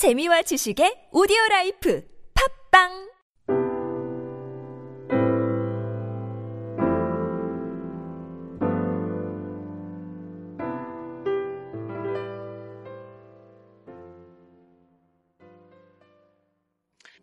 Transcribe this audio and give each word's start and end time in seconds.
재미와 0.00 0.40
지식의 0.40 1.12
오디오 1.12 1.36
life 1.50 2.02
팟빵 2.72 2.88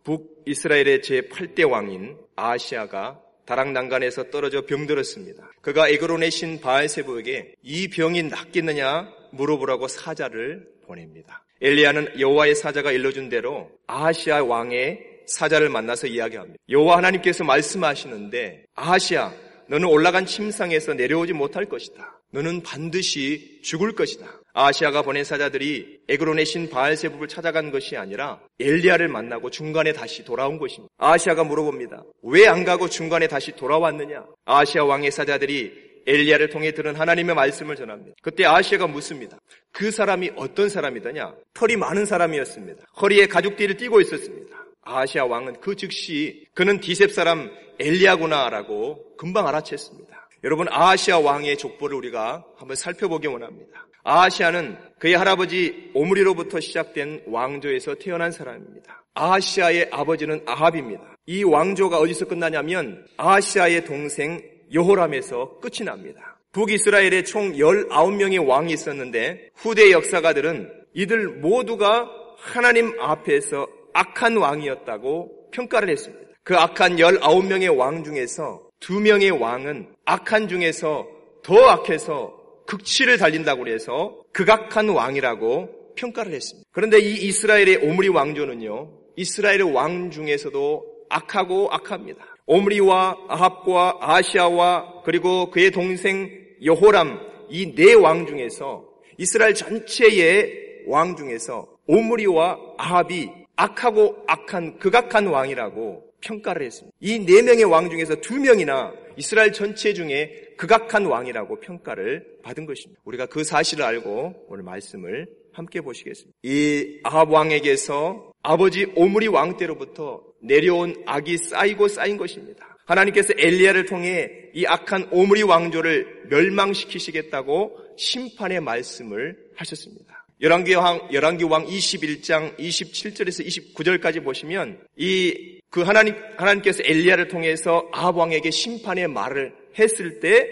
북이스라엘의 0.03 0.99
제8대 0.99 1.67
왕인 1.67 2.15
아하시야가 2.35 3.19
다락 3.47 3.71
난간에서 3.71 4.29
떨어져 4.29 4.67
병들었습니다. 4.67 5.51
그가 5.61 5.89
에그론의 5.89 6.29
신 6.29 6.61
바알세붑에게 6.61 7.55
이 7.63 7.87
병이 7.87 8.21
낫겠느냐 8.21 9.17
물어보라고 9.37 9.87
사자를 9.87 10.67
보냅니다. 10.85 11.45
엘리야는 11.61 12.19
여호와의 12.19 12.55
사자가 12.55 12.91
일러준 12.91 13.29
대로 13.29 13.69
아하시야 13.87 14.43
왕의 14.43 14.99
사자를 15.27 15.69
만나서 15.69 16.07
이야기합니다. 16.07 16.57
여호와 16.69 16.97
하나님께서 16.97 17.43
말씀하시는데 17.43 18.65
아시아 18.75 19.31
너는 19.69 19.87
올라간 19.87 20.25
침상에서 20.25 20.93
내려오지 20.93 21.33
못할 21.33 21.65
것이다. 21.65 22.21
너는 22.31 22.61
반드시 22.61 23.59
죽을 23.63 23.93
것이다. 23.93 24.25
아시아가 24.53 25.01
보낸 25.01 25.23
사자들이 25.23 25.99
에그론의 26.09 26.45
신 26.45 26.69
바알세북을 26.69 27.27
찾아간 27.27 27.71
것이 27.71 27.95
아니라 27.95 28.39
엘리야를 28.59 29.07
만나고 29.07 29.49
중간에 29.49 29.93
다시 29.93 30.23
돌아온 30.25 30.57
것입니다. 30.57 30.93
아시아가 30.97 31.43
물어봅니다. 31.43 32.03
왜 32.23 32.47
안 32.47 32.63
가고 32.63 32.89
중간에 32.89 33.27
다시 33.27 33.51
돌아왔느냐? 33.55 34.25
아시아 34.45 34.83
왕의 34.85 35.11
사자들이 35.11 35.86
엘리야를 36.07 36.49
통해 36.49 36.71
들은 36.71 36.95
하나님의 36.95 37.35
말씀을 37.35 37.75
전합니다. 37.75 38.15
그때 38.21 38.45
아시아가 38.45 38.87
묻습니다. 38.87 39.37
그 39.71 39.91
사람이 39.91 40.31
어떤 40.35 40.69
사람이더냐? 40.69 41.35
털이 41.53 41.75
많은 41.75 42.05
사람이었습니다. 42.05 42.85
허리에 43.01 43.27
가죽띠를 43.27 43.77
띠고 43.77 44.01
있었습니다. 44.01 44.55
아시아 44.81 45.25
왕은 45.25 45.59
그 45.59 45.75
즉시 45.75 46.47
그는 46.53 46.79
디셉 46.79 47.11
사람 47.11 47.51
엘리야구나라고 47.79 49.17
금방 49.17 49.45
알아챘습니다. 49.45 50.07
여러분 50.43 50.67
아시아 50.69 51.19
왕의 51.19 51.57
족보를 51.57 51.97
우리가 51.97 52.45
한번 52.55 52.75
살펴보기 52.75 53.27
원합니다. 53.27 53.85
아시아는 54.03 54.77
그의 54.99 55.15
할아버지 55.15 55.91
오므리로부터 55.93 56.61
시작된 56.61 57.23
왕조에서 57.27 57.95
태어난 57.95 58.31
사람입니다. 58.31 59.03
아시아의 59.13 59.89
아버지는 59.91 60.41
아합입니다. 60.45 61.17
이 61.25 61.43
왕조가 61.43 61.99
어디서 61.99 62.25
끝나냐면 62.25 63.05
아시아의 63.17 63.83
동생 63.83 64.41
여호람에서 64.73 65.59
끝이 65.59 65.85
납니다. 65.85 66.39
북이스라엘에 66.51 67.23
총 67.23 67.53
19명의 67.53 68.45
왕이 68.47 68.73
있었는데 68.73 69.49
후대 69.55 69.91
역사가들은 69.91 70.71
이들 70.93 71.27
모두가 71.39 72.09
하나님 72.37 72.99
앞에서 72.99 73.67
악한 73.93 74.37
왕이었다고 74.37 75.49
평가를 75.51 75.89
했습니다. 75.89 76.27
그 76.43 76.55
악한 76.55 76.95
19명의 76.95 77.75
왕 77.75 78.03
중에서 78.03 78.67
두 78.79 78.99
명의 78.99 79.31
왕은 79.31 79.87
악한 80.05 80.47
중에서 80.47 81.07
더 81.43 81.55
악해서 81.55 82.33
극치를 82.65 83.17
달린다고 83.17 83.67
해서 83.67 84.21
극악한 84.33 84.89
왕이라고 84.89 85.93
평가를 85.95 86.33
했습니다. 86.33 86.67
그런데 86.71 86.99
이 86.99 87.27
이스라엘의 87.27 87.77
오므리 87.77 88.09
왕조는요, 88.09 88.91
이스라엘의 89.15 89.73
왕 89.73 90.11
중에서도 90.11 90.96
악하고 91.09 91.69
악합니다. 91.71 92.25
오므리와 92.45 93.17
아합과 93.27 93.97
아시아와 94.01 95.01
그리고 95.03 95.49
그의 95.51 95.71
동생 95.71 96.29
여호람 96.63 97.19
이 97.49 97.73
네 97.75 97.93
왕 97.93 98.25
중에서 98.25 98.85
이스라엘 99.17 99.53
전체의 99.53 100.83
왕 100.87 101.15
중에서 101.15 101.67
오므리와 101.87 102.57
아합이 102.77 103.29
악하고 103.55 104.17
악한 104.27 104.79
극악한 104.79 105.27
왕이라고 105.27 106.03
평가를 106.21 106.65
했습니다. 106.65 106.95
이 106.99 107.19
네 107.25 107.41
명의 107.41 107.63
왕 107.63 107.89
중에서 107.89 108.15
두 108.15 108.39
명이나 108.39 108.93
이스라엘 109.17 109.51
전체 109.53 109.93
중에 109.93 110.53
극악한 110.57 111.05
왕이라고 111.05 111.59
평가를 111.59 112.37
받은 112.43 112.65
것입니다. 112.65 113.01
우리가 113.05 113.25
그 113.27 113.43
사실을 113.43 113.83
알고 113.85 114.45
오늘 114.49 114.63
말씀을 114.63 115.27
함께 115.53 115.81
보시겠습니다. 115.81 116.37
이 116.43 116.99
아합 117.03 117.31
왕에게서 117.31 118.31
아버지 118.43 118.91
오므리 118.95 119.27
왕 119.27 119.57
때로부터 119.57 120.21
내려온 120.47 120.95
악이 121.05 121.37
쌓이고 121.37 121.87
쌓인 121.87 122.17
것입니다. 122.17 122.77
하나님께서 122.85 123.33
엘리야를 123.37 123.85
통해 123.85 124.29
이 124.53 124.65
악한 124.65 125.09
오므리 125.11 125.43
왕조를 125.43 126.27
멸망시키시겠다고 126.29 127.77
심판의 127.97 128.61
말씀을 128.61 129.37
하셨습니다. 129.55 130.25
열왕기 130.39 130.73
왕, 130.75 131.09
열왕기 131.11 131.43
왕 131.45 131.65
21장 131.65 132.57
27절에서 132.57 133.75
29절까지 133.75 134.23
보시면 134.23 134.79
이 134.97 135.57
그 135.69 135.81
하나님, 135.81 136.15
하나님께서 136.37 136.81
엘리야를 136.85 137.27
통해서 137.27 137.87
아합 137.91 138.15
왕에게 138.17 138.51
심판의 138.51 139.07
말을 139.09 139.53
했을 139.77 140.19
때 140.19 140.47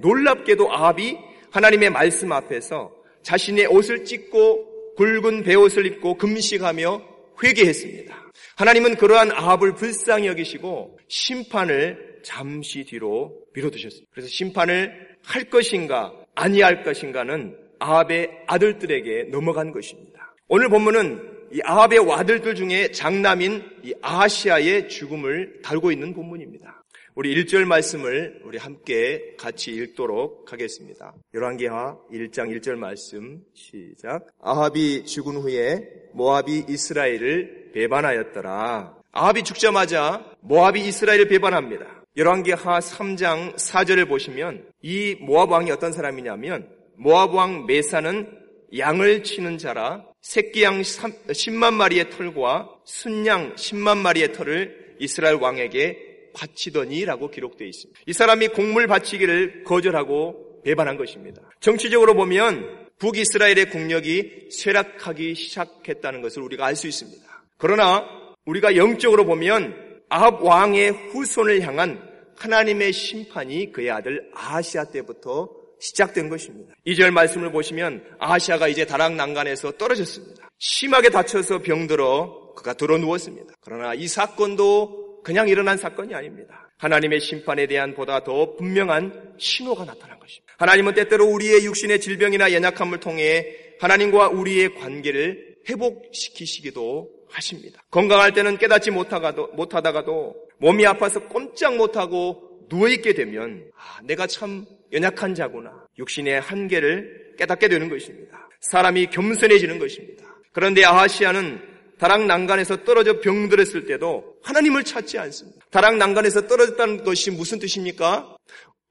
놀랍게도 0.00 0.72
아합이 0.72 1.16
하나님의 1.50 1.90
말씀 1.90 2.32
앞에서 2.32 2.92
자신의 3.22 3.66
옷을 3.66 4.04
찢고 4.04 4.94
굵은 4.96 5.44
베옷을 5.44 5.86
입고 5.86 6.14
금식하며 6.14 7.15
회개했습니다. 7.42 8.26
하나님은 8.56 8.96
그러한 8.96 9.32
아합을 9.32 9.74
불쌍히 9.74 10.26
여기시고 10.26 10.98
심판을 11.08 12.20
잠시 12.22 12.84
뒤로 12.84 13.38
미뤄두셨습니다. 13.54 14.10
그래서 14.12 14.28
심판을 14.28 15.16
할 15.24 15.44
것인가 15.44 16.12
아니할 16.34 16.82
것인가는 16.82 17.56
아합의 17.78 18.30
아들들에게 18.46 19.24
넘어간 19.30 19.72
것입니다. 19.72 20.34
오늘 20.48 20.68
본문은 20.68 21.36
이 21.52 21.60
아합의 21.62 22.00
아들들 22.10 22.54
중에 22.54 22.90
장남인 22.90 23.62
이 23.84 23.94
아시아의 24.02 24.88
죽음을 24.88 25.60
달고 25.62 25.92
있는 25.92 26.12
본문입니다. 26.14 26.82
우리 27.16 27.34
1절 27.34 27.64
말씀을 27.64 28.42
우리 28.44 28.58
함께 28.58 29.36
같이 29.38 29.70
읽도록 29.70 30.52
하겠습니다. 30.52 31.14
열왕기하 31.32 31.96
1장 32.12 32.54
1절 32.54 32.74
말씀 32.74 33.42
시작. 33.54 34.26
아합이 34.38 35.06
죽은 35.06 35.36
후에 35.36 35.80
모압이 36.12 36.66
이스라엘을 36.68 37.70
배반하였더라. 37.72 38.98
아합이 39.12 39.44
죽자마자 39.44 40.30
모압이 40.42 40.86
이스라엘을 40.86 41.28
배반합니다. 41.28 42.04
열왕기하 42.18 42.80
3장 42.80 43.54
4절을 43.56 44.06
보시면 44.08 44.66
이 44.82 45.14
모압 45.18 45.50
왕이 45.52 45.70
어떤 45.70 45.92
사람이냐면 45.92 46.68
모압 46.98 47.32
왕 47.32 47.64
메사는 47.64 48.30
양을 48.76 49.22
치는 49.24 49.56
자라 49.56 50.04
새끼 50.20 50.64
양 50.64 50.82
10만 50.82 51.72
마리의 51.72 52.10
털과 52.10 52.68
순양 52.84 53.54
10만 53.54 53.96
마리의 53.96 54.34
털을 54.34 54.96
이스라엘 54.98 55.36
왕에게 55.36 56.15
바치더니라고 56.36 57.30
기록되어 57.30 57.66
있습니다. 57.66 58.00
이 58.06 58.12
사람이 58.12 58.48
곡물 58.48 58.86
바치기를 58.86 59.64
거절하고 59.64 60.62
배반한 60.64 60.96
것입니다. 60.96 61.42
정치적으로 61.60 62.14
보면 62.14 62.86
북이스라엘의 62.98 63.70
국력이 63.70 64.48
쇠락하기 64.50 65.34
시작했다는 65.34 66.22
것을 66.22 66.42
우리가 66.42 66.66
알 66.66 66.76
수 66.76 66.86
있습니다. 66.86 67.24
그러나 67.56 68.04
우리가 68.44 68.76
영적으로 68.76 69.24
보면 69.24 69.74
아합 70.08 70.42
왕의 70.42 70.90
후손을 71.10 71.62
향한 71.62 72.02
하나님의 72.36 72.92
심판이 72.92 73.72
그의 73.72 73.90
아들 73.90 74.30
아시아 74.34 74.84
때부터 74.84 75.50
시작된 75.80 76.28
것입니다. 76.28 76.74
2절 76.86 77.10
말씀을 77.10 77.50
보시면 77.50 78.04
아시아가 78.18 78.68
이제 78.68 78.84
다락 78.84 79.14
난간에서 79.14 79.72
떨어졌습니다. 79.72 80.48
심하게 80.58 81.10
다쳐서 81.10 81.58
병들어 81.58 82.54
그가 82.56 82.72
들어 82.74 82.98
누웠습니다. 82.98 83.54
그러나 83.60 83.94
이 83.94 84.08
사건도 84.08 85.05
그냥 85.26 85.48
일어난 85.48 85.76
사건이 85.76 86.14
아닙니다. 86.14 86.70
하나님의 86.78 87.18
심판에 87.18 87.66
대한 87.66 87.94
보다 87.94 88.22
더 88.22 88.54
분명한 88.54 89.34
신호가 89.38 89.84
나타난 89.84 90.20
것입니다. 90.20 90.54
하나님은 90.56 90.94
때때로 90.94 91.26
우리의 91.26 91.64
육신의 91.64 92.00
질병이나 92.00 92.52
연약함을 92.52 93.00
통해 93.00 93.44
하나님과 93.80 94.28
우리의 94.28 94.76
관계를 94.76 95.56
회복시키시기도 95.68 97.10
하십니다. 97.28 97.82
건강할 97.90 98.34
때는 98.34 98.56
깨닫지 98.56 98.92
못하다가도, 98.92 99.48
못하다가도 99.54 100.36
몸이 100.58 100.86
아파서 100.86 101.18
꼼짝 101.26 101.74
못하고 101.74 102.60
누워있게 102.68 103.14
되면 103.14 103.68
아, 103.76 104.00
내가 104.04 104.28
참 104.28 104.64
연약한 104.92 105.34
자구나. 105.34 105.88
육신의 105.98 106.40
한계를 106.40 107.34
깨닫게 107.36 107.66
되는 107.66 107.88
것입니다. 107.88 108.48
사람이 108.60 109.06
겸손해지는 109.06 109.80
것입니다. 109.80 110.24
그런데 110.52 110.84
아하시아는 110.84 111.75
다락 111.98 112.26
난간에서 112.26 112.84
떨어져 112.84 113.20
병들었을 113.20 113.86
때도 113.86 114.36
하나님을 114.42 114.84
찾지 114.84 115.18
않습니다. 115.18 115.64
다락 115.70 115.96
난간에서 115.96 116.46
떨어졌다는 116.46 117.04
것이 117.04 117.30
무슨 117.30 117.58
뜻입니까? 117.58 118.36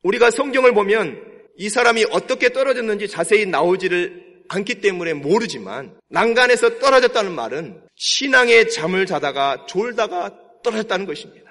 우리가 0.04 0.32
성경을 0.32 0.74
보면 0.74 1.22
이 1.58 1.70
사람이 1.70 2.06
어떻게 2.12 2.50
떨어졌는지 2.50 3.08
자세히 3.08 3.46
나오지를 3.46 4.26
않기 4.50 4.82
때문에 4.82 5.14
모르지만 5.14 5.96
난간에서 6.10 6.80
떨어졌다는 6.80 7.32
말은 7.32 7.82
신앙의 7.96 8.70
잠을 8.70 9.06
자다가 9.06 9.66
졸다가 9.68 10.32
떨어졌다는 10.64 11.06
것입니다. 11.06 11.46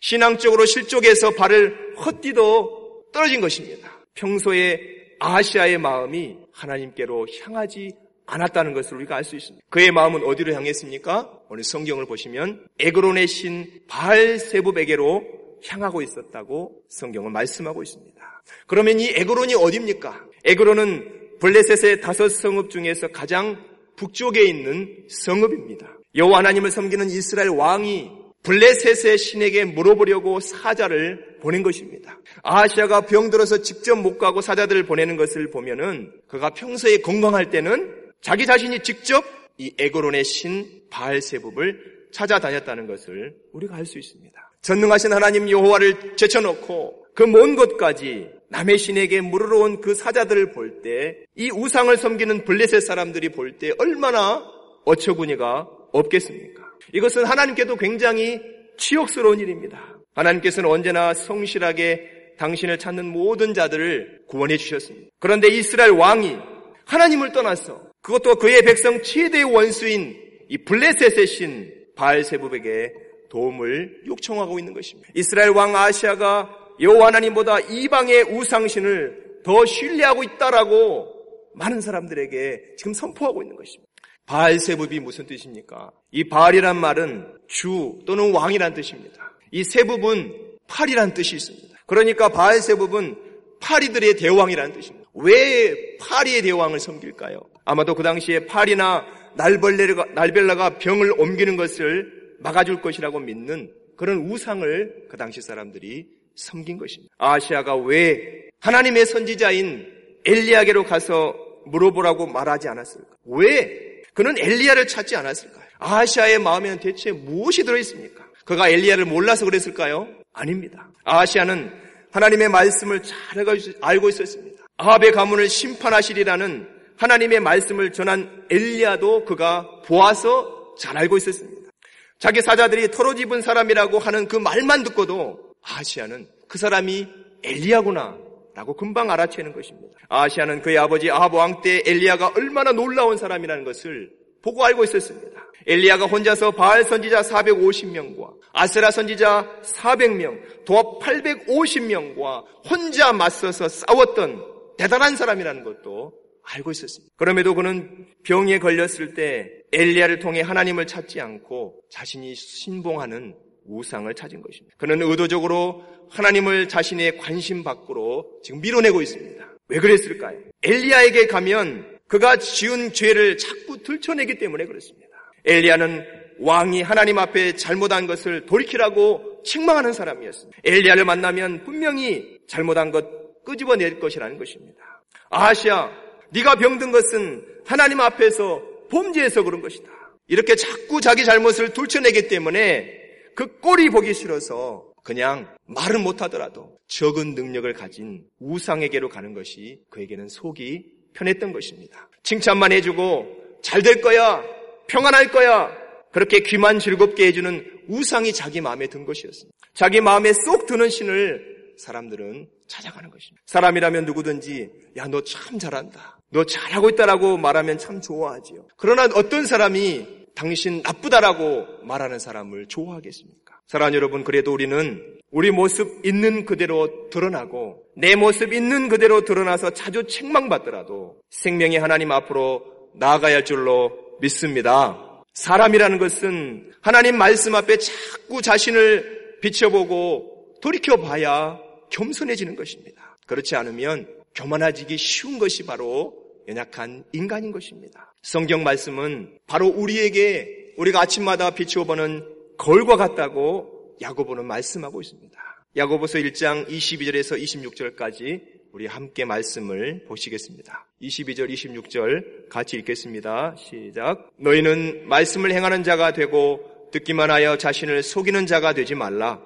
신앙적으로 0.00 0.64
실족해서 0.64 1.30
발을 1.30 1.94
헛디도 2.04 3.04
떨어진 3.12 3.40
것입니다. 3.40 3.90
평소에 4.14 4.80
아시아의 5.20 5.78
마음이 5.78 6.36
하나님께로 6.52 7.26
향하지 7.42 7.92
않았다는 8.30 8.72
것을 8.72 8.96
우리가 8.96 9.16
알 9.16 9.24
수 9.24 9.36
있습니다. 9.36 9.64
그의 9.68 9.90
마음은 9.90 10.24
어디로 10.24 10.54
향했습니까? 10.54 11.40
오늘 11.48 11.64
성경을 11.64 12.06
보시면 12.06 12.64
에그론의 12.78 13.26
신 13.26 13.70
바알세부에게로 13.88 15.22
향하고 15.66 16.00
있었다고 16.02 16.82
성경은 16.88 17.32
말씀하고 17.32 17.82
있습니다. 17.82 18.42
그러면 18.66 19.00
이 19.00 19.10
에그론이 19.14 19.54
어디입니까? 19.54 20.24
에그론은 20.44 21.38
블레셋의 21.40 22.00
다섯 22.00 22.28
성읍 22.28 22.70
중에서 22.70 23.08
가장 23.08 23.62
북쪽에 23.96 24.42
있는 24.42 25.04
성읍입니다. 25.08 25.98
여호와 26.16 26.38
하나님을 26.38 26.70
섬기는 26.70 27.10
이스라엘 27.10 27.50
왕이 27.50 28.10
블레셋의 28.42 29.18
신에게 29.18 29.66
물어보려고 29.66 30.40
사자를 30.40 31.38
보낸 31.42 31.62
것입니다. 31.62 32.18
아시아가 32.42 33.02
병들어서 33.02 33.60
직접 33.62 33.96
못 33.96 34.18
가고 34.18 34.40
사자들을 34.40 34.84
보내는 34.84 35.16
것을 35.16 35.50
보면은 35.50 36.12
그가 36.26 36.50
평소에 36.50 36.98
건강할 36.98 37.50
때는 37.50 37.99
자기 38.20 38.46
자신이 38.46 38.80
직접 38.80 39.24
이 39.58 39.72
에고론의 39.78 40.24
신 40.24 40.82
바알세붑을 40.90 42.10
찾아다녔다는 42.12 42.86
것을 42.86 43.34
우리가 43.52 43.76
알 43.76 43.86
수 43.86 43.98
있습니다. 43.98 44.52
전능하신 44.62 45.12
하나님 45.12 45.48
여호와를 45.48 46.16
제쳐놓고 46.16 47.06
그 47.14 47.24
먼 47.24 47.56
곳까지 47.56 48.28
남의 48.48 48.78
신에게 48.78 49.20
물으러 49.20 49.58
온 49.60 49.80
그 49.80 49.94
사자들을 49.94 50.52
볼 50.52 50.82
때 50.82 51.24
이 51.36 51.50
우상을 51.50 51.94
섬기는 51.96 52.44
블레셋 52.44 52.82
사람들이 52.82 53.30
볼 53.30 53.58
때 53.58 53.70
얼마나 53.78 54.42
어처구니가 54.84 55.68
없겠습니까? 55.92 56.62
이것은 56.92 57.24
하나님께도 57.24 57.76
굉장히 57.76 58.40
치욕스러운 58.78 59.40
일입니다. 59.40 59.98
하나님께서는 60.14 60.68
언제나 60.70 61.12
성실하게 61.14 62.34
당신을 62.38 62.78
찾는 62.78 63.04
모든 63.06 63.52
자들을 63.54 64.22
구원해 64.26 64.56
주셨습니다. 64.56 65.08
그런데 65.18 65.48
이스라엘 65.48 65.90
왕이 65.92 66.38
하나님을 66.86 67.32
떠나서 67.32 67.89
그것도 68.02 68.36
그의 68.36 68.62
백성 68.62 69.02
최대의 69.02 69.44
원수인 69.44 70.16
이 70.48 70.58
블레셋의 70.58 71.26
신 71.26 71.72
바알세부백에 71.96 72.92
도움을 73.28 74.02
요청하고 74.06 74.58
있는 74.58 74.74
것입니다. 74.74 75.10
이스라엘 75.14 75.50
왕 75.50 75.76
아시아가 75.76 76.50
여호와 76.80 77.08
하나님보다 77.08 77.60
이방의 77.60 78.24
우상신을 78.24 79.42
더 79.44 79.64
신뢰하고 79.64 80.24
있다라고 80.24 81.14
많은 81.54 81.80
사람들에게 81.80 82.74
지금 82.76 82.94
선포하고 82.94 83.42
있는 83.42 83.56
것입니다. 83.56 83.90
바알세부이 84.26 85.00
무슨 85.00 85.26
뜻입니까? 85.26 85.90
이 86.12 86.28
바알이란 86.28 86.76
말은 86.76 87.26
주 87.48 87.98
또는 88.06 88.32
왕이란 88.32 88.74
뜻입니다. 88.74 89.32
이 89.50 89.64
세부분 89.64 90.56
팔이란 90.68 91.14
뜻이 91.14 91.36
있습니다. 91.36 91.78
그러니까 91.86 92.28
바알세부은 92.28 93.16
파리들의 93.60 94.16
대왕이라는 94.16 94.72
뜻입니다. 94.72 95.10
왜 95.14 95.96
파리의 95.98 96.42
대왕을 96.42 96.78
섬길까요? 96.78 97.49
아마도 97.64 97.94
그 97.94 98.02
당시에 98.02 98.46
파리나 98.46 99.04
날벌레가, 99.34 100.06
날벨라가 100.14 100.78
병을 100.78 101.12
옮기는 101.18 101.56
것을 101.56 102.36
막아줄 102.40 102.80
것이라고 102.80 103.20
믿는 103.20 103.72
그런 103.96 104.18
우상을 104.30 105.06
그 105.08 105.16
당시 105.16 105.42
사람들이 105.42 106.06
섬긴 106.34 106.78
것입니다. 106.78 107.14
아시아가 107.18 107.76
왜 107.76 108.48
하나님의 108.60 109.06
선지자인 109.06 109.86
엘리야게로 110.24 110.84
가서 110.84 111.36
물어보라고 111.66 112.26
말하지 112.26 112.68
않았을까? 112.68 113.08
왜 113.24 114.02
그는 114.14 114.36
엘리야를 114.38 114.86
찾지 114.86 115.16
않았을까요? 115.16 115.64
아시아의 115.78 116.38
마음에는 116.38 116.80
대체 116.80 117.12
무엇이 117.12 117.64
들어 117.64 117.76
있습니까? 117.78 118.24
그가 118.44 118.68
엘리야를 118.68 119.04
몰라서 119.04 119.44
그랬을까요? 119.44 120.08
아닙니다. 120.32 120.90
아시아는 121.04 121.70
하나님의 122.10 122.48
말씀을 122.48 123.02
잘 123.02 123.44
알고 123.80 124.08
있었습니다. 124.08 124.64
아합의 124.76 125.12
가문을 125.12 125.48
심판하시리라는 125.48 126.79
하나님의 127.00 127.40
말씀을 127.40 127.92
전한 127.92 128.44
엘리야도 128.50 129.24
그가 129.24 129.80
보아서 129.86 130.74
잘 130.78 130.98
알고 130.98 131.16
있었습니다. 131.16 131.70
자기 132.18 132.42
사자들이 132.42 132.90
털어집은 132.90 133.40
사람이라고 133.40 133.98
하는 133.98 134.28
그 134.28 134.36
말만 134.36 134.82
듣고도 134.82 135.54
아시아는 135.62 136.28
그 136.46 136.58
사람이 136.58 137.08
엘리야구나 137.42 138.18
라고 138.54 138.76
금방 138.76 139.10
알아채는 139.10 139.54
것입니다. 139.54 139.96
아시아는 140.10 140.60
그의 140.60 140.76
아버지 140.76 141.10
아합 141.10 141.32
왕 141.32 141.62
때 141.62 141.82
엘리야가 141.86 142.32
얼마나 142.36 142.72
놀라운 142.72 143.16
사람이라는 143.16 143.64
것을 143.64 144.10
보고 144.42 144.62
알고 144.62 144.84
있었습니다. 144.84 145.40
엘리야가 145.66 146.04
혼자서 146.04 146.50
바알 146.50 146.84
선지자 146.84 147.22
450명과 147.22 148.34
아세라 148.52 148.90
선지자 148.90 149.60
400명, 149.62 150.64
도합 150.66 150.98
850명과 151.00 152.44
혼자 152.68 153.12
맞서서 153.14 153.68
싸웠던 153.68 154.44
대단한 154.76 155.16
사람이라는 155.16 155.64
것도 155.64 156.19
알고 156.54 156.70
있었습니다. 156.72 157.14
그럼에도 157.16 157.54
그는 157.54 158.06
병에 158.24 158.58
걸렸을 158.58 159.14
때 159.14 159.50
엘리야를 159.72 160.18
통해 160.18 160.40
하나님을 160.40 160.86
찾지 160.86 161.20
않고 161.20 161.80
자신이 161.90 162.34
신봉하는 162.34 163.34
우상을 163.66 164.12
찾은 164.14 164.42
것입니다. 164.42 164.76
그는 164.78 165.02
의도적으로 165.02 165.84
하나님을 166.10 166.68
자신의 166.68 167.18
관심 167.18 167.62
밖으로 167.62 168.40
지금 168.42 168.60
밀어내고 168.60 169.00
있습니다. 169.00 169.48
왜 169.68 169.78
그랬을까요? 169.78 170.38
엘리야에게 170.62 171.28
가면 171.28 171.98
그가 172.08 172.36
지은 172.36 172.92
죄를 172.92 173.36
자꾸 173.36 173.78
들춰내기 173.82 174.38
때문에 174.38 174.64
그렇습니다. 174.64 175.06
엘리야는 175.44 176.04
왕이 176.40 176.82
하나님 176.82 177.18
앞에 177.18 177.54
잘못한 177.54 178.06
것을 178.06 178.46
돌이키라고 178.46 179.42
책망하는 179.44 179.92
사람이었습니다. 179.92 180.58
엘리야를 180.64 181.04
만나면 181.04 181.64
분명히 181.64 182.38
잘못한 182.48 182.90
것 182.90 183.44
끄집어낼 183.44 184.00
것이라는 184.00 184.38
것입니다. 184.38 185.02
아시아, 185.28 185.90
네가 186.32 186.56
병든 186.56 186.90
것은 186.92 187.44
하나님 187.64 188.00
앞에서 188.00 188.62
범죄해서 188.90 189.42
그런 189.42 189.60
것이다. 189.60 189.88
이렇게 190.28 190.54
자꾸 190.54 191.00
자기 191.00 191.24
잘못을 191.24 191.72
돌쳐내기 191.72 192.28
때문에 192.28 193.00
그 193.34 193.58
꼴이 193.60 193.90
보기 193.90 194.14
싫어서 194.14 194.92
그냥 195.02 195.48
말은 195.66 196.02
못하더라도 196.02 196.78
적은 196.88 197.34
능력을 197.34 197.72
가진 197.74 198.24
우상에게로 198.38 199.08
가는 199.08 199.32
것이 199.34 199.80
그에게는 199.90 200.28
속이 200.28 200.84
편했던 201.14 201.52
것입니다. 201.52 202.08
칭찬만 202.22 202.72
해주고 202.72 203.58
잘 203.62 203.82
될 203.82 204.00
거야, 204.00 204.42
평안할 204.88 205.30
거야, 205.30 205.70
그렇게 206.12 206.40
귀만 206.40 206.78
즐겁게 206.78 207.26
해주는 207.26 207.64
우상이 207.88 208.32
자기 208.32 208.60
마음에 208.60 208.86
든 208.88 209.04
것이었습니다. 209.04 209.56
자기 209.74 210.00
마음에 210.00 210.32
쏙 210.32 210.66
드는 210.66 210.88
신을 210.90 211.74
사람들은 211.78 212.48
찾아가는 212.66 213.10
것입니다. 213.10 213.42
사람이라면 213.46 214.04
누구든지 214.04 214.70
야 214.96 215.06
너 215.08 215.22
참 215.22 215.58
잘한다. 215.58 216.19
너 216.30 216.44
잘하고 216.44 216.90
있다라고 216.90 217.36
말하면 217.36 217.78
참 217.78 218.00
좋아하지요. 218.00 218.66
그러나 218.76 219.04
어떤 219.14 219.46
사람이 219.46 220.06
당신 220.34 220.80
나쁘다라고 220.82 221.84
말하는 221.84 222.18
사람을 222.18 222.66
좋아하겠습니까? 222.68 223.60
사랑하는 223.66 223.96
여러분, 223.96 224.24
그래도 224.24 224.52
우리는 224.52 225.18
우리 225.30 225.50
모습 225.50 226.04
있는 226.04 226.44
그대로 226.44 227.08
드러나고 227.10 227.82
내 227.96 228.16
모습 228.16 228.52
있는 228.52 228.88
그대로 228.88 229.24
드러나서 229.24 229.70
자주 229.70 230.04
책망받더라도 230.04 231.20
생명의 231.30 231.78
하나님 231.78 232.10
앞으로 232.10 232.64
나아가야 232.94 233.36
할 233.36 233.44
줄로 233.44 233.92
믿습니다. 234.20 235.22
사람이라는 235.34 235.98
것은 235.98 236.72
하나님 236.80 237.16
말씀 237.16 237.54
앞에 237.54 237.78
자꾸 237.78 238.42
자신을 238.42 239.38
비춰보고 239.40 240.56
돌이켜봐야 240.60 241.60
겸손해지는 241.90 242.56
것입니다. 242.56 243.16
그렇지 243.26 243.56
않으면 243.56 244.08
교만해지기 244.34 244.96
쉬운 244.96 245.38
것이 245.38 245.64
바로 245.64 246.19
연약한 246.48 247.04
인간인 247.12 247.52
것입니다. 247.52 248.14
성경 248.22 248.62
말씀은 248.62 249.38
바로 249.46 249.68
우리에게 249.68 250.74
우리가 250.76 251.00
아침마다 251.00 251.50
비추어 251.50 251.84
보는 251.84 252.26
거울과 252.58 252.96
같다고 252.96 253.96
야고보는 254.00 254.46
말씀하고 254.46 255.00
있습니다. 255.00 255.38
야고보서 255.76 256.18
1장 256.18 256.68
22절에서 256.68 257.40
26절까지 257.40 258.60
우리 258.72 258.86
함께 258.86 259.24
말씀을 259.24 260.04
보시겠습니다. 260.06 260.86
22절, 261.02 261.50
26절 261.50 262.48
같이 262.48 262.76
읽겠습니다. 262.76 263.56
시작. 263.58 264.30
너희는 264.36 265.08
말씀을 265.08 265.52
행하는 265.52 265.82
자가 265.82 266.12
되고 266.12 266.88
듣기만 266.92 267.30
하여 267.30 267.56
자신을 267.56 268.02
속이는 268.02 268.46
자가 268.46 268.74
되지 268.74 268.94
말라. 268.94 269.40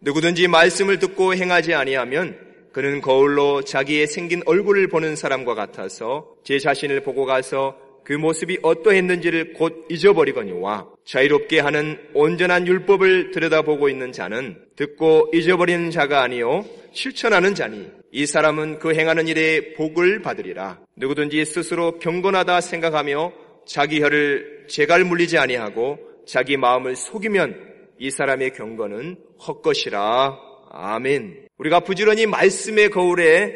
누구든지 0.00 0.48
말씀을 0.48 0.98
듣고 0.98 1.34
행하지 1.34 1.74
아니하면 1.74 2.47
그는 2.72 3.00
거울로 3.00 3.62
자기의 3.62 4.06
생긴 4.06 4.42
얼굴을 4.46 4.88
보는 4.88 5.16
사람과 5.16 5.54
같아서 5.54 6.34
제 6.44 6.58
자신을 6.58 7.02
보고 7.02 7.24
가서 7.24 7.76
그 8.04 8.14
모습이 8.14 8.58
어떠했는지를 8.62 9.52
곧 9.52 9.86
잊어버리거니와 9.90 10.88
자유롭게 11.04 11.60
하는 11.60 11.98
온전한 12.14 12.66
율법을 12.66 13.32
들여다보고 13.32 13.88
있는 13.88 14.12
자는 14.12 14.56
듣고 14.76 15.30
잊어버리는 15.34 15.90
자가 15.90 16.22
아니요 16.22 16.64
실천하는 16.92 17.54
자니 17.54 17.90
이 18.10 18.24
사람은 18.24 18.78
그 18.78 18.94
행하는 18.94 19.28
일에 19.28 19.74
복을 19.74 20.22
받으리라. 20.22 20.80
누구든지 20.96 21.44
스스로 21.44 21.98
경건하다 21.98 22.62
생각하며 22.62 23.32
자기 23.66 24.00
혀를 24.00 24.66
재갈 24.68 25.04
물리지 25.04 25.36
아니하고 25.36 25.98
자기 26.26 26.56
마음을 26.56 26.96
속이면 26.96 27.68
이 27.98 28.10
사람의 28.10 28.54
경건은 28.54 29.16
헛것이라. 29.46 30.38
아멘. 30.70 31.47
우리가 31.58 31.80
부지런히 31.80 32.26
말씀의 32.26 32.90
거울에 32.90 33.54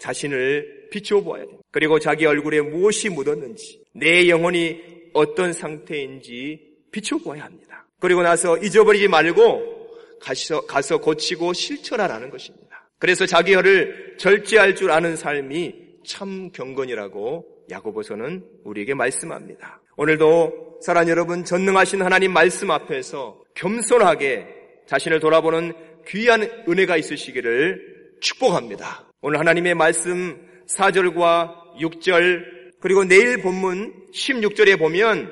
자신을 0.00 0.88
비추어 0.90 1.20
보아야 1.20 1.42
됩니다. 1.42 1.62
그리고 1.70 1.98
자기 1.98 2.26
얼굴에 2.26 2.60
무엇이 2.60 3.08
묻었는지, 3.08 3.82
내 3.92 4.28
영혼이 4.28 4.80
어떤 5.12 5.52
상태인지 5.52 6.60
비추어 6.90 7.18
보아야 7.18 7.44
합니다. 7.44 7.86
그리고 8.00 8.22
나서 8.22 8.58
잊어버리지 8.58 9.08
말고 9.08 9.74
가서, 10.20 10.66
가서 10.66 10.98
고치고 10.98 11.52
실천하라는 11.52 12.30
것입니다. 12.30 12.88
그래서 12.98 13.26
자기 13.26 13.54
혀를 13.54 14.16
절제할 14.18 14.74
줄 14.74 14.90
아는 14.90 15.16
삶이 15.16 15.74
참 16.06 16.50
경건이라고 16.52 17.46
야고보서는 17.70 18.44
우리에게 18.64 18.94
말씀합니다. 18.94 19.80
오늘도 19.96 20.80
사랑 20.82 21.08
여러분 21.08 21.44
전능하신 21.44 22.02
하나님 22.02 22.32
말씀 22.32 22.70
앞에서 22.70 23.42
겸손하게 23.54 24.46
자신을 24.86 25.20
돌아보는 25.20 25.72
귀한 26.08 26.42
은혜가 26.68 26.96
있으시기를 26.96 28.16
축복합니다. 28.20 29.10
오늘 29.20 29.38
하나님의 29.38 29.74
말씀 29.74 30.38
4절과 30.68 31.76
6절 31.80 32.72
그리고 32.80 33.04
내일 33.04 33.40
본문 33.40 34.08
16절에 34.12 34.78
보면 34.78 35.30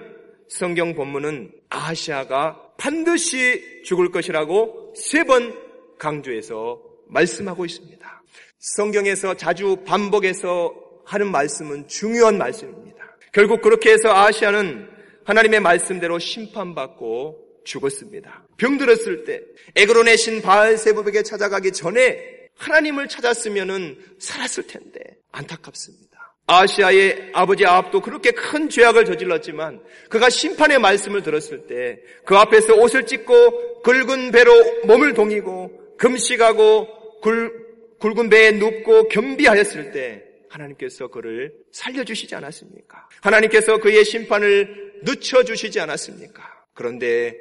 성경 0.49 0.95
본문은 0.95 1.52
아시아가 1.71 2.61
반드시 2.79 3.83
죽을 3.85 4.11
것이라고 4.11 4.95
세 4.97 5.25
번 5.25 5.55
강조해서 5.99 6.83
말씀하고 7.09 7.64
있습니다. 7.64 8.23
성경에서 8.59 9.35
자주 9.35 9.76
반복해서 9.87 10.75
하는 11.05 11.31
말씀은 11.31 11.87
중요한 11.88 12.38
말씀입니다. 12.38 13.17
결국 13.33 13.62
그렇게 13.62 13.93
해서 13.93 14.12
아시아는 14.14 14.88
하나님의 15.25 15.61
말씀대로 15.61 16.19
심판받고 16.19 17.42
죽었습니다. 17.64 18.47
병들었을 18.57 19.25
때 19.25 19.40
에그론의 19.76 20.16
신 20.16 20.42
바알 20.42 20.76
세부에게 20.76 21.23
찾아가기 21.23 21.73
전에 21.73 22.49
하나님을 22.57 23.09
찾았으면 23.09 23.97
살았을 24.19 24.66
텐데 24.66 25.00
안타깝습니다. 25.33 26.12
아시아의 26.47 27.31
아버지 27.33 27.64
아합도 27.64 28.00
그렇게 28.00 28.33
큰 28.33 28.69
죄악을 28.69 29.04
저질렀지만 29.04 29.81
그가 30.11 30.28
심판의 30.28 30.78
말씀을 30.81 31.23
들었을 31.23 31.66
때 31.66 32.00
그 32.25 32.37
앞에서 32.37 32.75
옷을 32.75 33.07
찢고 33.07 33.83
굵은 33.83 34.31
배로 34.33 34.52
몸을 34.85 35.14
동이고 35.14 35.97
금식하고 35.99 37.21
굴, 37.21 37.66
굵은 37.99 38.28
배에 38.28 38.52
눕고 38.52 39.09
겸비하였을 39.09 39.92
때 39.92 40.25
하나님께서 40.49 41.09
그를 41.09 41.54
살려주시지 41.73 42.35
않았습니까? 42.35 43.09
하나님께서 43.23 43.78
그의 43.78 44.04
심판을 44.04 45.00
늦춰주시지 45.04 45.81
않았습니까? 45.81 46.42
그런데 46.75 47.37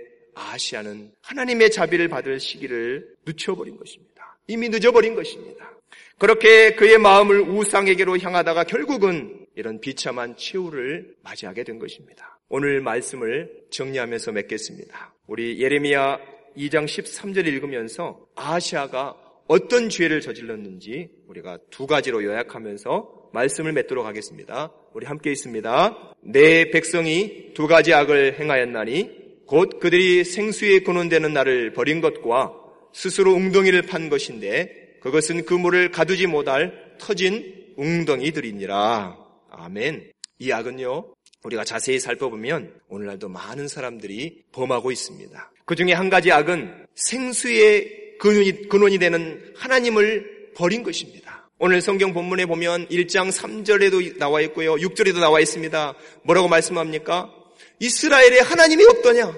아시아는 0.49 1.11
하나님의 1.21 1.71
자비를 1.71 2.07
받을 2.07 2.39
시기를 2.39 3.15
늦춰버린 3.25 3.77
것입니다. 3.77 4.37
이미 4.47 4.69
늦어버린 4.69 5.15
것입니다. 5.15 5.71
그렇게 6.17 6.75
그의 6.75 6.97
마음을 6.97 7.41
우상에게로 7.41 8.19
향하다가 8.19 8.65
결국은 8.65 9.45
이런 9.55 9.79
비참한 9.79 10.35
최후를 10.37 11.15
맞이하게 11.23 11.63
된 11.63 11.79
것입니다. 11.79 12.39
오늘 12.49 12.81
말씀을 12.81 13.49
정리하면서 13.71 14.31
맺겠습니다. 14.33 15.15
우리 15.27 15.59
예레미야 15.61 16.19
2장 16.57 16.85
13절 16.85 17.47
읽으면서 17.47 18.19
아시아가 18.35 19.15
어떤 19.47 19.89
죄를 19.89 20.21
저질렀는지 20.21 21.09
우리가 21.27 21.59
두 21.69 21.87
가지로 21.87 22.23
요약하면서 22.23 23.29
말씀을 23.33 23.73
맺도록 23.73 24.05
하겠습니다. 24.05 24.71
우리 24.93 25.05
함께 25.05 25.31
있습니다. 25.31 26.13
내 26.23 26.69
백성이 26.69 27.53
두 27.53 27.67
가지 27.67 27.93
악을 27.93 28.39
행하였나니 28.39 29.20
곧 29.51 29.81
그들이 29.81 30.23
생수에 30.23 30.79
근원되는 30.79 31.33
날을 31.33 31.73
버린 31.73 31.99
것과 31.99 32.53
스스로 32.93 33.33
웅덩이를 33.33 33.81
판 33.81 34.07
것인데 34.07 34.95
그것은 35.01 35.43
그 35.43 35.53
물을 35.53 35.91
가두지 35.91 36.25
못할 36.27 36.95
터진 36.97 37.73
웅덩이들이니라. 37.75 39.17
아멘. 39.49 40.13
이 40.39 40.53
악은요, 40.53 41.13
우리가 41.43 41.65
자세히 41.65 41.99
살펴보면 41.99 42.79
오늘날도 42.87 43.27
많은 43.27 43.67
사람들이 43.67 44.43
범하고 44.53 44.89
있습니다. 44.89 45.51
그 45.65 45.75
중에 45.75 45.91
한 45.91 46.09
가지 46.09 46.31
악은 46.31 46.85
생수의 46.95 48.19
근원이, 48.19 48.69
근원이 48.69 48.99
되는 48.99 49.51
하나님을 49.57 50.53
버린 50.55 50.81
것입니다. 50.81 51.49
오늘 51.59 51.81
성경 51.81 52.13
본문에 52.13 52.45
보면 52.45 52.87
1장 52.87 53.29
3절에도 53.29 54.17
나와 54.17 54.39
있고요. 54.43 54.75
6절에도 54.75 55.19
나와 55.19 55.41
있습니다. 55.41 55.93
뭐라고 56.23 56.47
말씀합니까? 56.47 57.40
이스라엘에 57.79 58.39
하나님이 58.39 58.85
없더냐? 58.85 59.33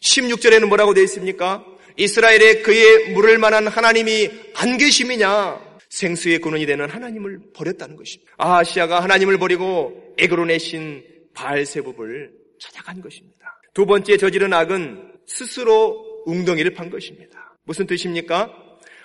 16절에는 0.00 0.66
뭐라고 0.66 0.94
되어 0.94 1.04
있습니까? 1.04 1.64
이스라엘에 1.96 2.62
그의 2.62 3.10
물을 3.12 3.38
만한 3.38 3.66
하나님이 3.66 4.30
안 4.54 4.76
계심이냐? 4.78 5.68
생수의 5.88 6.38
근원이 6.40 6.66
되는 6.66 6.88
하나님을 6.88 7.40
버렸다는 7.54 7.96
것입니다. 7.96 8.32
아시아가 8.36 9.00
하나님을 9.00 9.38
버리고 9.38 10.14
에그론의 10.18 10.58
신 10.58 11.02
바알세법을 11.34 12.30
찾아간 12.60 13.00
것입니다. 13.00 13.60
두 13.74 13.86
번째 13.86 14.16
저지른 14.16 14.52
악은 14.52 15.12
스스로 15.26 16.22
웅덩이를 16.26 16.74
판 16.74 16.90
것입니다. 16.90 17.56
무슨 17.64 17.86
뜻입니까? 17.86 18.52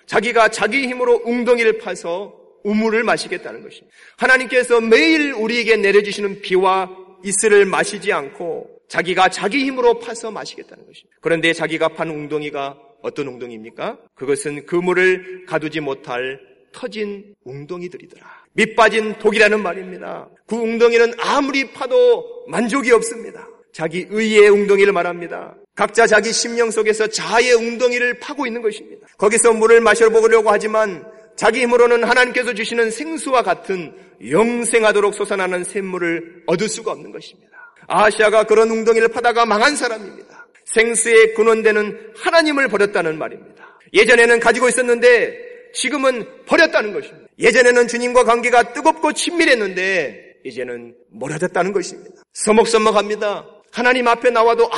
자기가 0.05 0.49
자기 0.49 0.87
힘으로 0.87 1.21
웅덩이를 1.25 1.77
파서 1.77 2.33
우물을 2.63 3.03
마시겠다는 3.03 3.61
것입니다. 3.61 3.95
하나님께서 4.17 4.81
매일 4.81 5.33
우리에게 5.33 5.77
내려주시는 5.77 6.41
비와 6.41 6.89
이슬을 7.23 7.65
마시지 7.65 8.11
않고 8.11 8.69
자기가 8.87 9.29
자기 9.29 9.65
힘으로 9.65 9.99
파서 9.99 10.29
마시겠다는 10.29 10.85
것입니다. 10.85 11.17
그런데 11.21 11.53
자기가 11.53 11.89
판 11.89 12.09
웅덩이가 12.09 12.77
어떤 13.01 13.27
웅덩이입니까? 13.27 13.97
그것은 14.15 14.65
그물을 14.65 15.45
가두지 15.47 15.79
못할 15.79 16.39
터진 16.71 17.35
웅덩이들이더라. 17.43 18.25
밑빠진 18.53 19.17
독이라는 19.19 19.61
말입니다. 19.61 20.29
그 20.45 20.55
웅덩이는 20.55 21.13
아무리 21.19 21.71
파도 21.71 22.45
만족이 22.47 22.91
없습니다. 22.91 23.47
자기 23.71 24.05
의의 24.09 24.49
웅덩이를 24.49 24.93
말합니다. 24.93 25.55
각자 25.75 26.05
자기 26.05 26.31
심령 26.31 26.69
속에서 26.69 27.07
자아의 27.07 27.53
웅덩이를 27.53 28.19
파고 28.19 28.45
있는 28.45 28.61
것입니다. 28.61 29.07
거기서 29.17 29.53
물을 29.53 29.81
마셔보려고 29.81 30.51
하지만 30.51 31.03
자기 31.35 31.61
힘으로는 31.61 32.03
하나님께서 32.03 32.53
주시는 32.53 32.91
생수와 32.91 33.41
같은 33.41 33.93
영생하도록 34.29 35.13
솟아나는 35.13 35.63
샘물을 35.63 36.43
얻을 36.47 36.69
수가 36.69 36.91
없는 36.91 37.11
것입니다. 37.11 37.51
아시아가 37.87 38.43
그런 38.43 38.69
웅덩이를 38.69 39.09
파다가 39.09 39.45
망한 39.45 39.75
사람입니다. 39.75 40.47
생수의 40.65 41.33
근원되는 41.33 42.13
하나님을 42.15 42.67
버렸다는 42.67 43.17
말입니다. 43.17 43.77
예전에는 43.93 44.39
가지고 44.39 44.69
있었는데 44.69 45.37
지금은 45.73 46.45
버렸다는 46.45 46.93
것입니다. 46.93 47.27
예전에는 47.39 47.87
주님과 47.87 48.23
관계가 48.23 48.73
뜨겁고 48.73 49.13
친밀했는데 49.13 50.35
이제는 50.45 50.95
멀어졌다는 51.11 51.73
것입니다. 51.73 52.21
서먹서먹합니다. 52.33 53.45
하나님 53.71 54.07
앞에 54.07 54.29
나와도 54.29 54.69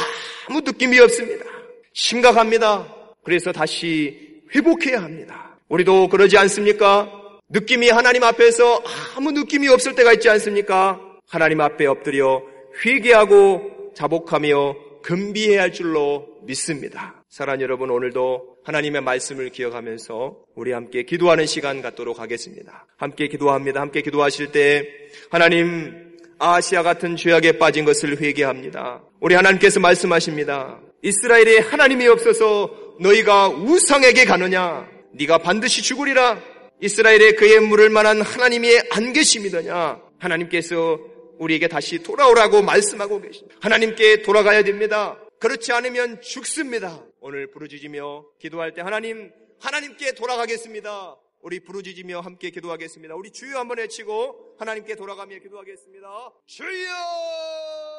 아무 0.48 0.62
느낌이 0.62 1.00
없습니다. 1.00 1.46
심각합니다. 1.94 2.88
그래서 3.24 3.52
다시 3.52 4.42
회복해야 4.54 5.02
합니다. 5.02 5.55
우리도 5.70 6.10
그러지 6.10 6.38
않습니까? 6.38 7.12
느낌이 7.50 7.90
하나님 7.90 8.24
앞에서 8.24 8.84
아무 9.16 9.32
느낌이 9.32 9.68
없을 9.68 9.96
때가 9.96 10.14
있지 10.14 10.30
않습니까? 10.30 11.00
하나님 11.28 11.62
앞에 11.62 11.86
엎드려 11.86 12.44
회개하고 12.86 13.92
자복하며 13.96 14.76
금비해야 15.04 15.64
할 15.64 15.74
줄로 15.74 16.28
믿습니다. 16.44 17.24
사랑 17.30 17.62
여러분 17.62 17.90
오늘도 17.90 18.56
하나님의 18.64 19.02
말씀을 19.02 19.50
기억하면서 19.50 20.38
우리 20.56 20.72
함께 20.72 21.04
기도하는 21.04 21.46
시간 21.46 21.82
갖도록 21.82 22.20
하겠습니다. 22.20 22.88
함께 22.98 23.28
기도합니다. 23.28 23.82
함께 23.82 24.02
기도하실 24.02 24.52
때 24.52 24.88
하나님 25.30 26.16
아시아 26.40 26.84
같은 26.84 27.16
죄악에 27.16 27.54
빠진 27.54 27.86
것을 27.86 28.20
회개합니다. 28.20 29.04
우리 29.20 29.36
하나님께서 29.36 29.80
말씀하십니다. 29.80 30.80
이스라엘에 31.02 31.60
하나님이 31.60 32.08
없어서 32.08 32.72
너희가 33.00 33.50
우상에게 33.50 34.26
가느냐? 34.26 34.95
네가 35.18 35.38
반드시 35.38 35.82
죽으리라. 35.82 36.42
이스라엘에 36.82 37.34
그의 37.34 37.62
물을 37.62 37.90
만한 37.90 38.22
하나님이 38.22 38.70
안 38.92 39.14
계심이더냐? 39.14 40.02
하나님께서 40.20 41.00
우리에게 41.40 41.70
다시 41.70 42.04
돌아오라고 42.04 42.62
말씀하고 42.62 43.22
계십니다. 43.22 43.56
하나님께 43.62 44.24
돌아가야 44.24 44.64
됩니다. 44.64 45.18
그렇지 45.40 45.72
않으면 45.72 46.22
죽습니다. 46.22 47.06
오늘 47.22 47.50
부르짖으며 47.50 48.26
기도할 48.40 48.74
때 48.74 48.82
하나님, 48.82 49.32
하나님께 49.60 50.16
돌아가겠습니다. 50.16 51.16
우리 51.42 51.62
부르짖으며 51.62 52.20
함께 52.20 52.50
기도하겠습니다. 52.50 53.16
우리 53.16 53.32
주여 53.32 53.60
한번 53.60 53.78
외치고 53.78 54.56
하나님께 54.60 54.96
돌아가며 54.96 55.40
기도하겠습니다. 55.40 56.34
주여! 56.46 57.96